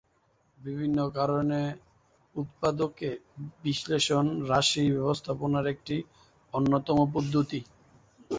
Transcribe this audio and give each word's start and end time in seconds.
বিভিন্ন 0.57 0.97
কারণে 1.17 1.59
উৎপাদকে 2.35 3.09
বিশ্লেষণ 3.63 4.25
রাশি 4.49 4.83
ব্যবস্থাপনার 4.95 5.65
একটি 5.73 5.95
অন্যতম 6.53 6.97
পদ্ধতি। 7.13 7.59